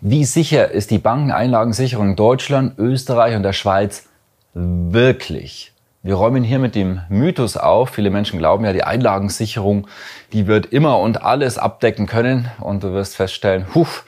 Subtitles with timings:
[0.00, 4.08] Wie sicher ist die Bankeneinlagensicherung in Deutschland, Österreich und der Schweiz
[4.52, 5.72] wirklich?
[6.02, 7.90] Wir räumen hier mit dem Mythos auf.
[7.90, 9.88] Viele Menschen glauben ja, die Einlagensicherung,
[10.32, 12.50] die wird immer und alles abdecken können.
[12.60, 14.04] Und du wirst feststellen, huf,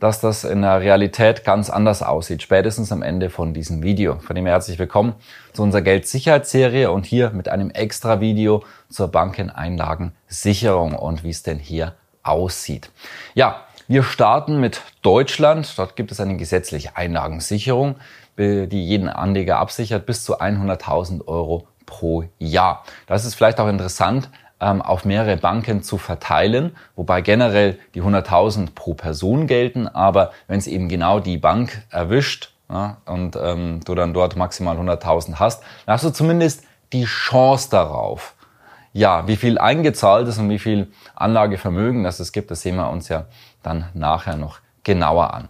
[0.00, 2.42] dass das in der Realität ganz anders aussieht.
[2.42, 4.18] Spätestens am Ende von diesem Video.
[4.18, 5.14] Von dem her herzlich willkommen
[5.52, 11.60] zu unserer Geldsicherheitsserie und hier mit einem extra Video zur Bankeneinlagensicherung und wie es denn
[11.60, 12.90] hier aussieht.
[13.34, 15.76] Ja, wir starten mit Deutschland.
[15.76, 17.96] Dort gibt es eine gesetzliche Einlagensicherung,
[18.38, 22.84] die jeden Anleger absichert bis zu 100.000 Euro pro Jahr.
[23.08, 24.30] Das ist vielleicht auch interessant,
[24.60, 30.60] ähm, auf mehrere Banken zu verteilen, wobei generell die 100.000 pro Person gelten, aber wenn
[30.60, 35.64] es eben genau die Bank erwischt ja, und ähm, du dann dort maximal 100.000 hast,
[35.86, 38.36] dann hast du zumindest die Chance darauf.
[38.92, 42.90] Ja, wie viel eingezahlt ist und wie viel Anlagevermögen das es gibt, das sehen wir
[42.90, 43.26] uns ja
[43.62, 45.48] dann nachher noch genauer an.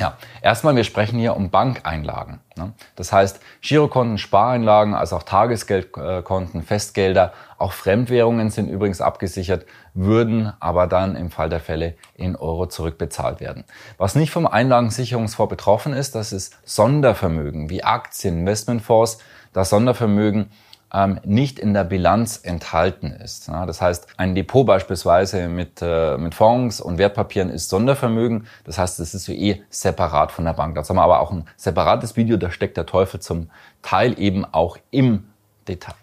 [0.00, 2.40] Ja, erstmal, wir sprechen hier um Bankeinlagen.
[2.56, 2.72] Ne?
[2.96, 10.86] Das heißt, Girokonten, Spareinlagen, also auch Tagesgeldkonten, Festgelder, auch Fremdwährungen sind übrigens abgesichert, würden aber
[10.86, 13.64] dann im Fall der Fälle in Euro zurückbezahlt werden.
[13.98, 19.18] Was nicht vom Einlagensicherungsfonds betroffen ist, das ist Sondervermögen wie Aktien, Investmentfonds.
[19.52, 20.50] Das Sondervermögen
[20.92, 23.48] ähm, nicht in der Bilanz enthalten ist.
[23.48, 28.46] Ja, das heißt, ein Depot beispielsweise mit, äh, mit Fonds und Wertpapieren ist Sondervermögen.
[28.64, 30.74] Das heißt, es ist so eh separat von der Bank.
[30.74, 33.50] Das haben wir aber auch ein separates Video, da steckt der Teufel zum
[33.82, 35.30] Teil eben auch im
[35.68, 35.94] Detail.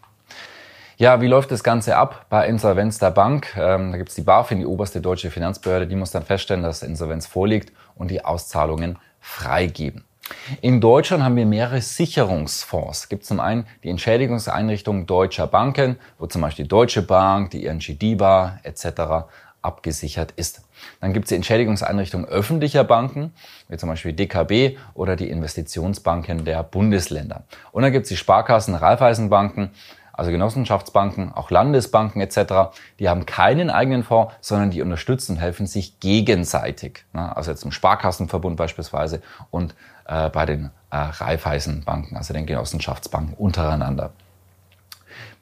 [1.00, 3.56] Ja, wie läuft das Ganze ab bei Insolvenz der Bank?
[3.56, 7.28] Ähm, da gibt's die BaFin, die oberste deutsche Finanzbehörde, die muss dann feststellen, dass Insolvenz
[7.28, 10.06] vorliegt und die Auszahlungen freigeben.
[10.62, 13.00] In Deutschland haben wir mehrere Sicherungsfonds.
[13.00, 17.66] Es gibt zum einen die Entschädigungseinrichtungen deutscher Banken, wo zum Beispiel die Deutsche Bank, die
[17.66, 19.28] ING DIBA etc.
[19.62, 20.62] abgesichert ist.
[21.02, 23.34] Dann gibt es die Entschädigungseinrichtungen öffentlicher Banken,
[23.68, 27.44] wie zum Beispiel DKB oder die Investitionsbanken der Bundesländer.
[27.72, 29.72] Und dann gibt es die Sparkassen, Raiffeisenbanken,
[30.17, 35.67] also Genossenschaftsbanken, auch Landesbanken etc., die haben keinen eigenen Fonds, sondern die unterstützen und helfen
[35.67, 37.05] sich gegenseitig.
[37.13, 39.75] Also jetzt im Sparkassenverbund beispielsweise und
[40.07, 44.11] äh, bei den äh, Raiffeisenbanken, also den Genossenschaftsbanken untereinander.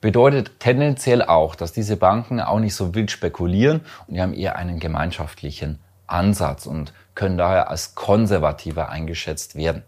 [0.02, 4.58] Bedeutet tendenziell auch, dass diese Banken auch nicht so wild spekulieren und die haben eher
[4.58, 9.84] einen gemeinschaftlichen Ansatz und können daher als konservativer eingeschätzt werden.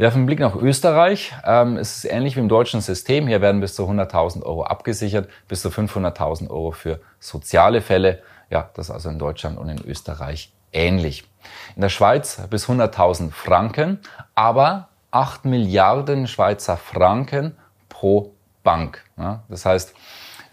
[0.00, 1.34] Wir werfen einen Blick nach Österreich.
[1.44, 3.26] Ähm, es ist ähnlich wie im deutschen System.
[3.26, 8.22] Hier werden bis zu 100.000 Euro abgesichert, bis zu 500.000 Euro für soziale Fälle.
[8.48, 11.28] Ja, das ist also in Deutschland und in Österreich ähnlich.
[11.76, 13.98] In der Schweiz bis 100.000 Franken,
[14.34, 17.54] aber 8 Milliarden Schweizer Franken
[17.90, 19.04] pro Bank.
[19.18, 19.94] Ja, das heißt,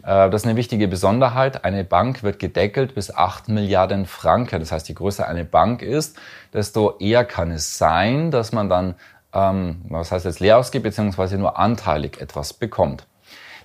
[0.03, 1.63] äh, das ist eine wichtige Besonderheit.
[1.63, 4.59] Eine Bank wird gedeckelt bis 8 Milliarden Franken.
[4.59, 6.17] Das heißt, je größer eine Bank ist,
[6.53, 8.95] desto eher kann es sein, dass man dann,
[9.37, 13.05] ähm, was heißt jetzt leer ausgibt, beziehungsweise nur anteilig etwas bekommt.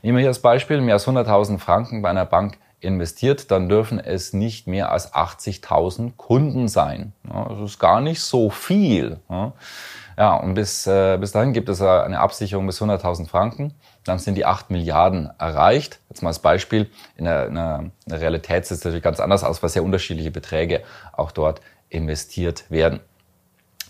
[0.02, 4.00] Nehmen wir hier als Beispiel, mehr als 100.000 Franken bei einer Bank investiert, dann dürfen
[4.00, 7.12] es nicht mehr als 80.000 Kunden sein.
[7.32, 9.20] Ja, das ist gar nicht so viel.
[9.30, 9.52] Ja,
[10.18, 13.74] ja und bis, äh, bis dahin gibt es eine Absicherung bis 100.000 Franken.
[14.04, 16.00] Dann sind die 8 Milliarden erreicht.
[16.08, 16.90] Jetzt mal als Beispiel.
[17.16, 20.82] In der, in der Realität sieht es natürlich ganz anders aus, weil sehr unterschiedliche Beträge
[21.12, 23.00] auch dort investiert werden.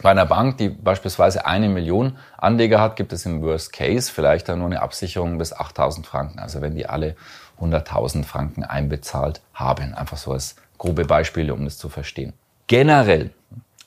[0.03, 4.49] Bei einer Bank, die beispielsweise eine Million Anleger hat, gibt es im Worst Case vielleicht
[4.49, 6.39] dann nur eine Absicherung bis 8000 Franken.
[6.41, 7.15] Also wenn die alle
[7.61, 9.95] 100.000 Franken einbezahlt haben.
[9.95, 12.33] Einfach so als grobe Beispiele, um das zu verstehen.
[12.67, 13.31] Generell,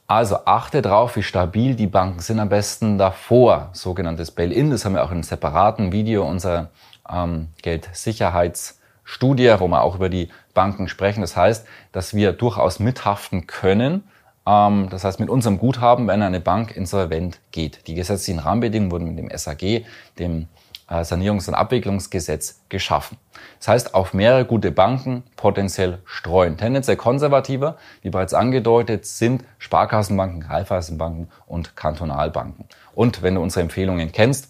[0.07, 2.39] also achte drauf, wie stabil die Banken sind.
[2.39, 4.71] Am besten davor, sogenanntes Bail-in.
[4.71, 6.69] Das haben wir auch in einem separaten Video unserer
[7.11, 11.21] ähm, Geldsicherheitsstudie, wo wir auch über die Banken sprechen.
[11.21, 14.03] Das heißt, dass wir durchaus mithaften können.
[14.47, 17.87] Ähm, das heißt, mit unserem Guthaben, wenn eine Bank insolvent geht.
[17.87, 19.85] Die gesetzlichen Rahmenbedingungen wurden mit dem SAG,
[20.19, 20.47] dem
[20.87, 23.17] äh, Sanierungs- und Abwicklungsgesetz geschaffen.
[23.59, 26.57] Das heißt, auf mehrere gute Banken potenziell streuen.
[26.57, 32.65] Tendenziell konservativer, wie bereits angedeutet, sind Sparkassenbanken, Raiffeisenbanken und Kantonalbanken.
[32.93, 34.49] Und wenn du unsere Empfehlungen kennst,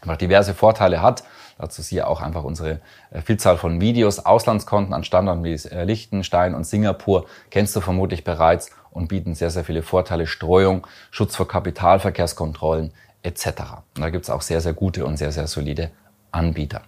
[0.00, 1.24] einfach diverse Vorteile hat,
[1.58, 4.20] Dazu siehe auch einfach unsere äh, Vielzahl von Videos.
[4.20, 9.50] Auslandskonten an Standorten wie äh, Liechtenstein und Singapur kennst du vermutlich bereits und bieten sehr,
[9.50, 13.46] sehr viele Vorteile, Streuung, Schutz vor Kapitalverkehrskontrollen etc.
[13.96, 15.90] Und da gibt es auch sehr, sehr gute und sehr, sehr solide
[16.30, 16.82] Anbieter.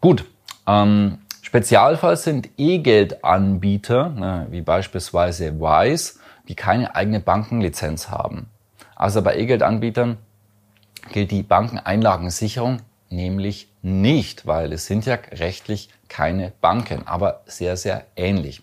[0.00, 0.24] Gut,
[0.66, 6.14] ähm, Spezialfall sind E-Geld-Anbieter, ne, wie beispielsweise Wise,
[6.48, 8.50] die keine eigene Bankenlizenz haben.
[8.96, 10.18] Also bei E-Geld-Anbietern
[11.12, 18.04] gilt die Bankeneinlagensicherung nämlich nicht, weil es sind ja rechtlich keine Banken, aber sehr, sehr
[18.16, 18.62] ähnlich.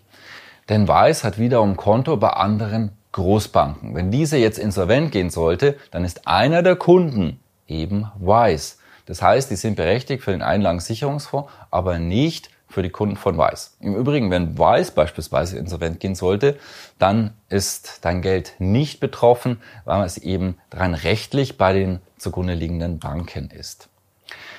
[0.68, 3.94] Denn Weiß hat wiederum Konto bei anderen Großbanken.
[3.94, 7.38] Wenn diese jetzt insolvent gehen sollte, dann ist einer der Kunden
[7.68, 8.78] eben Weiß.
[9.06, 13.76] Das heißt, die sind berechtigt für den Einlagensicherungsfonds, aber nicht für die Kunden von Weiß.
[13.80, 16.58] Im Übrigen, wenn Weiß beispielsweise insolvent gehen sollte,
[16.98, 22.98] dann ist dein Geld nicht betroffen, weil es eben rein rechtlich bei den zugrunde liegenden
[22.98, 23.88] Banken ist.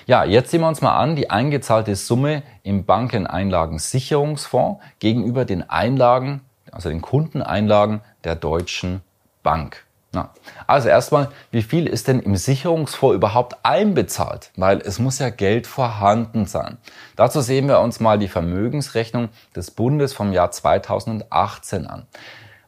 [0.07, 6.41] Ja, jetzt sehen wir uns mal an die eingezahlte Summe im Bankeneinlagensicherungsfonds gegenüber den Einlagen,
[6.71, 9.01] also den Kundeneinlagen der Deutschen
[9.41, 9.83] Bank.
[10.11, 10.29] Na,
[10.67, 14.51] also erstmal, wie viel ist denn im Sicherungsfonds überhaupt einbezahlt?
[14.55, 16.77] Weil es muss ja Geld vorhanden sein.
[17.15, 22.05] Dazu sehen wir uns mal die Vermögensrechnung des Bundes vom Jahr 2018 an.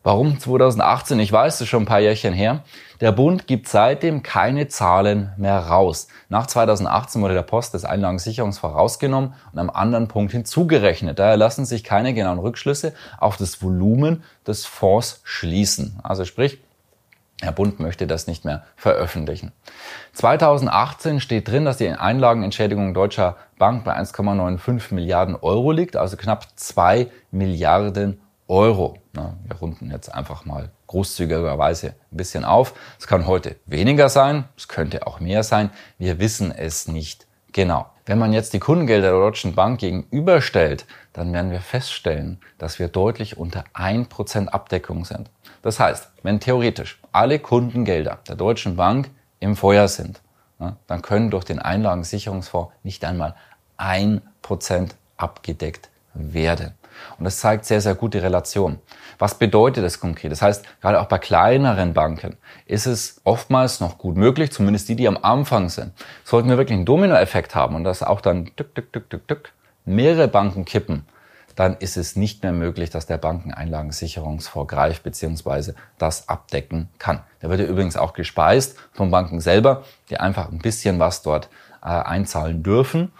[0.04, 1.20] Warum 2018?
[1.20, 2.64] Ich weiß, es ist schon ein paar Jährchen her.
[3.02, 6.08] Der Bund gibt seitdem keine Zahlen mehr raus.
[6.30, 11.20] Nach 2018 wurde der Post des Einlagensicherungsfonds rausgenommen und am anderen Punkt hinzugerechnet.
[11.20, 16.00] Daher lassen sich keine genauen Rückschlüsse auf das Volumen des Fonds schließen.
[16.04, 16.60] Also sprich,
[17.44, 19.52] der Bund möchte das nicht mehr veröffentlichen.
[20.14, 26.48] 2018 steht drin, dass die Einlagenentschädigung deutscher Bank bei 1,95 Milliarden Euro liegt, also knapp
[26.56, 28.98] 2 Milliarden Euro.
[29.18, 32.74] Wir runden jetzt einfach mal großzügigerweise ein bisschen auf.
[33.00, 35.70] Es kann heute weniger sein, es könnte auch mehr sein.
[35.98, 37.88] Wir wissen es nicht genau.
[38.06, 42.88] Wenn man jetzt die Kundengelder der Deutschen Bank gegenüberstellt, dann werden wir feststellen, dass wir
[42.88, 45.30] deutlich unter 1% Abdeckung sind.
[45.62, 49.10] Das heißt, wenn theoretisch alle Kundengelder der Deutschen Bank
[49.40, 50.22] im Feuer sind,
[50.88, 53.36] dann können durch den Einlagensicherungsfonds nicht einmal
[53.78, 54.22] 1%
[55.18, 56.74] abgedeckt werden.
[57.18, 58.80] Und das zeigt sehr, sehr gute Relation.
[59.20, 60.32] Was bedeutet das konkret?
[60.32, 64.96] Das heißt, gerade auch bei kleineren Banken ist es oftmals noch gut möglich, zumindest die,
[64.96, 65.94] die am Anfang sind.
[66.24, 69.54] Sollten wir wirklich einen Dominoeffekt haben und das auch dann tück, tück, tück, tück, tück,
[69.86, 71.06] mehrere Banken kippen,
[71.58, 75.74] dann ist es nicht mehr möglich, dass der Bankeneinlagensicherungsfonds greift bzw.
[75.98, 77.22] das abdecken kann.
[77.42, 81.50] Der wird ja übrigens auch gespeist von Banken selber, die einfach ein bisschen was dort
[81.82, 83.12] äh, einzahlen dürfen.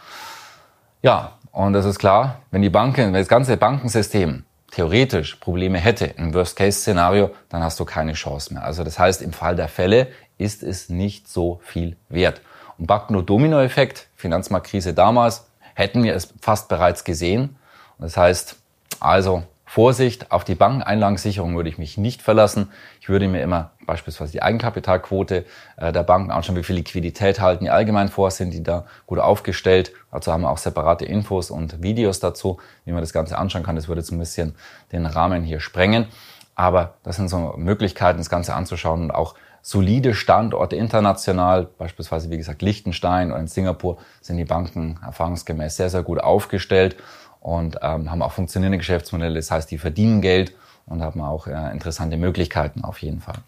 [1.02, 6.06] Ja, und das ist klar, wenn die Banken, wenn das ganze Bankensystem theoretisch Probleme hätte,
[6.06, 8.64] im Worst-Case-Szenario, dann hast du keine Chance mehr.
[8.64, 12.42] Also das heißt, im Fall der Fälle ist es nicht so viel wert.
[12.78, 17.56] Und Bankno-Domino-Effekt, Finanzmarktkrise damals, hätten wir es fast bereits gesehen.
[17.98, 18.56] Das heißt,
[19.00, 22.72] also Vorsicht, auf die Bankeneinlagensicherung würde ich mich nicht verlassen.
[23.02, 27.66] Ich würde mir immer beispielsweise die Eigenkapitalquote äh, der Banken anschauen, wie viel Liquidität halten
[27.66, 29.92] die allgemein vor, sind die da gut aufgestellt.
[30.10, 33.76] Dazu haben wir auch separate Infos und Videos dazu, wie man das Ganze anschauen kann.
[33.76, 34.56] Das würde jetzt ein bisschen
[34.94, 36.08] den Rahmen hier sprengen.
[36.56, 42.38] Aber das sind so Möglichkeiten, das Ganze anzuschauen und auch solide Standorte international, beispielsweise wie
[42.38, 46.96] gesagt Liechtenstein oder in Singapur, sind die Banken erfahrungsgemäß sehr, sehr gut aufgestellt
[47.40, 49.36] und ähm, haben auch funktionierende Geschäftsmodelle.
[49.36, 50.54] Das heißt, die verdienen Geld
[50.86, 53.40] und haben auch äh, interessante Möglichkeiten auf jeden Fall.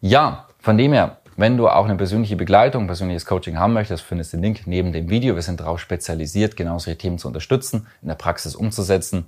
[0.00, 4.32] Ja, von dem her, wenn du auch eine persönliche Begleitung, persönliches Coaching haben möchtest, findest
[4.32, 5.34] du den Link neben dem Video.
[5.34, 9.26] Wir sind darauf spezialisiert, genau solche Themen zu unterstützen, in der Praxis umzusetzen.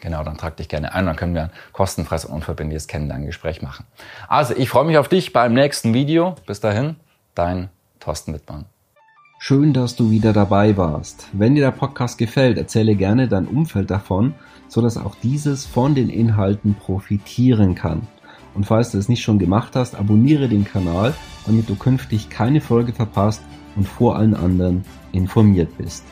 [0.00, 3.86] Genau, dann trag dich gerne ein, dann können wir ein kostenfreies und unverbindliches Kennenlerngespräch machen.
[4.26, 6.34] Also, ich freue mich auf dich beim nächsten Video.
[6.44, 6.96] Bis dahin,
[7.36, 7.68] dein
[8.00, 8.71] Thorsten Wittmann.
[9.44, 11.26] Schön, dass du wieder dabei warst.
[11.32, 14.34] Wenn dir der Podcast gefällt, erzähle gerne dein Umfeld davon,
[14.68, 18.06] so dass auch dieses von den Inhalten profitieren kann.
[18.54, 21.12] Und falls du es nicht schon gemacht hast, abonniere den Kanal,
[21.44, 23.42] damit du künftig keine Folge verpasst
[23.74, 26.04] und vor allen anderen informiert bist.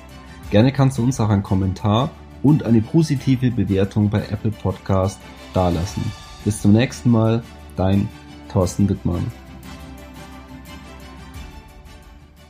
[0.50, 2.10] Gerne kannst du uns auch einen Kommentar
[2.42, 5.20] und eine positive Bewertung bei Apple Podcast
[5.54, 6.02] dalassen.
[6.44, 7.44] Bis zum nächsten Mal,
[7.76, 8.08] dein
[8.52, 9.24] Thorsten Wittmann.